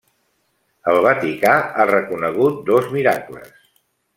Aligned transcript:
El 0.93 1.01
Vaticà 1.09 1.53
ha 1.83 1.87
reconegut 1.91 2.59
dos 2.71 2.91
miracles. 2.99 3.57